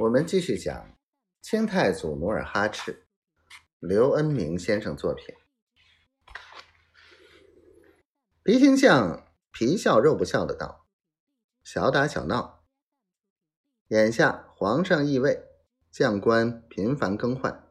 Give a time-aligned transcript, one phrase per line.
[0.00, 0.98] 我们继续讲
[1.42, 3.06] 清太祖努尔哈赤，
[3.80, 5.34] 刘恩明先生作品。
[8.42, 10.86] 皮廷相皮笑肉不笑的道
[11.62, 12.64] ：“小打小闹，
[13.88, 15.44] 眼下皇上易位，
[15.90, 17.68] 将官频繁更换，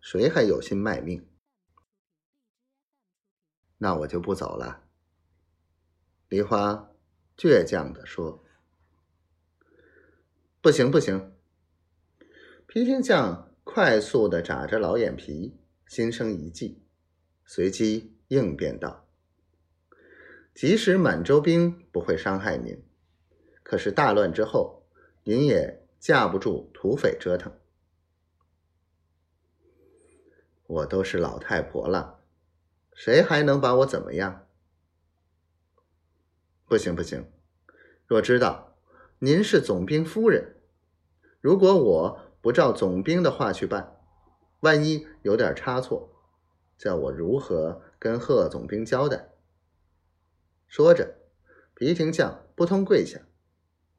[0.00, 1.28] 谁还有心卖命？
[3.78, 4.84] 那我就不走了。”
[6.30, 6.92] 梨花
[7.36, 8.44] 倔强的说
[10.62, 11.36] ：“不行，不行。”
[12.74, 15.54] 皮天相快速的眨着老眼皮，
[15.88, 16.80] 心生一计，
[17.44, 19.06] 随即应变道
[20.56, 22.82] ：“即使满洲兵不会伤害您，
[23.62, 24.86] 可是大乱之后，
[25.22, 27.52] 您也架不住土匪折腾。
[30.66, 32.20] 我都是老太婆了，
[32.94, 34.46] 谁还能把我怎么样？
[36.64, 37.30] 不行，不行！
[38.06, 38.78] 若知道
[39.18, 40.56] 您是总兵夫人，
[41.42, 43.96] 如果我……”不照总兵的话去办，
[44.60, 46.10] 万一有点差错，
[46.76, 49.30] 叫我如何跟贺总兵交代？
[50.66, 51.18] 说着，
[51.74, 53.20] 皮廷相扑通跪下，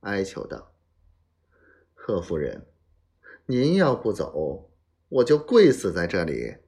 [0.00, 0.72] 哀求道
[1.94, 2.68] ：“贺夫人，
[3.46, 4.70] 您要不走，
[5.08, 6.58] 我就跪死在这里。”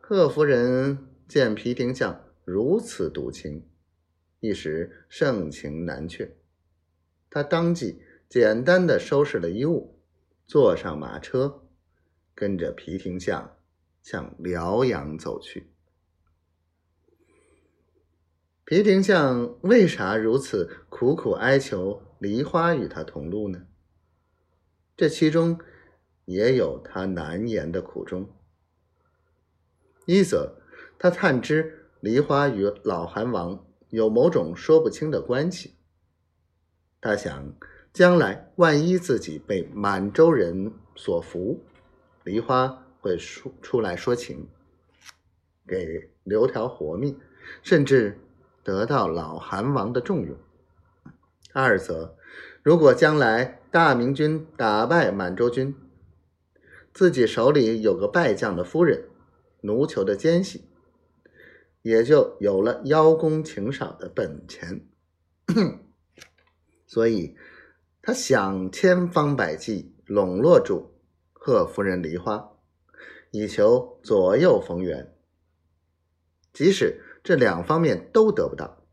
[0.00, 3.68] 贺夫人见皮廷相如此独情，
[4.38, 6.36] 一时盛情难却，
[7.28, 8.04] 她当即。
[8.28, 9.98] 简单的收拾了衣物，
[10.46, 11.62] 坐上马车，
[12.34, 13.56] 跟着皮廷相
[14.02, 15.72] 向辽阳走去。
[18.66, 23.66] 皮廷相为啥如此苦苦哀求梨花与他同路呢？
[24.94, 25.58] 这其中
[26.26, 28.28] 也有他难言的苦衷。
[30.04, 30.60] 一则，
[30.98, 35.76] 他探知梨花与老韩王有某种说不清的关系，
[37.00, 37.54] 他想。
[37.92, 41.64] 将来万一自己被满洲人所俘，
[42.22, 44.46] 梨花会出出来说情，
[45.66, 47.18] 给留条活命，
[47.62, 48.20] 甚至
[48.62, 50.36] 得到老韩王的重用。
[51.52, 52.14] 二则，
[52.62, 55.74] 如果将来大明军打败满洲军，
[56.94, 59.08] 自己手里有个败将的夫人，
[59.62, 60.68] 奴囚的奸细，
[61.82, 64.86] 也就有了邀功请赏的本钱。
[66.86, 67.34] 所以。
[68.00, 70.94] 他想千方百计笼络住
[71.32, 72.52] 贺夫人梨花，
[73.30, 75.14] 以求左右逢源。
[76.52, 78.84] 即使这两方面都得不到，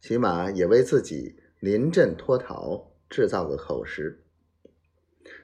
[0.00, 4.24] 起码也为自己临阵脱逃制造个口实。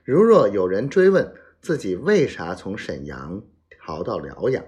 [0.02, 3.42] 如若有人追问自己为啥从沈阳
[3.78, 4.64] 逃到辽阳，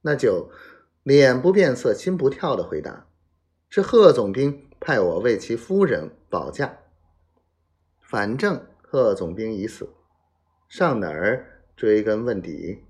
[0.00, 0.50] 那就
[1.02, 3.06] 脸不变色心不跳的回答
[3.68, 6.78] ：“是贺总兵派我为其夫人保驾。”
[8.08, 9.92] 反正贺总兵已死，
[10.66, 12.86] 上哪儿追根问底？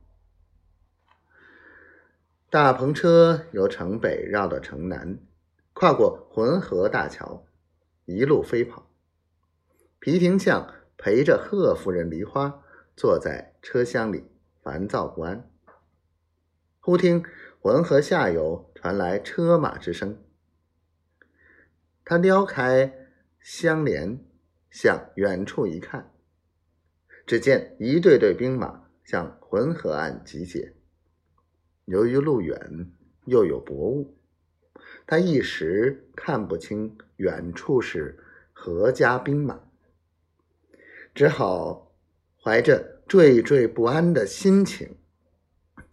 [2.48, 5.18] 大篷车由城北绕到城南，
[5.72, 7.44] 跨过浑河大桥，
[8.04, 8.86] 一路飞跑。
[9.98, 12.62] 皮廷相陪着贺夫人梨花
[12.94, 14.24] 坐在车厢里，
[14.62, 15.50] 烦躁不安。
[16.78, 17.24] 忽听
[17.58, 20.22] 浑河下游传来车马之声，
[22.04, 23.08] 他撩开
[23.40, 24.24] 箱帘。
[24.70, 26.12] 向远处一看，
[27.26, 30.74] 只见一队队兵马向浑河岸集结。
[31.86, 32.90] 由于路远，
[33.24, 34.16] 又有薄雾，
[35.06, 38.18] 他一时看不清远处是
[38.52, 39.58] 何家兵马，
[41.14, 41.94] 只好
[42.42, 44.96] 怀着惴惴不安的心情，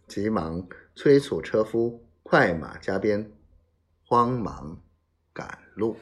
[0.06, 3.32] 急忙催促车夫快马加鞭，
[4.04, 4.82] 慌忙
[5.32, 5.96] 赶路。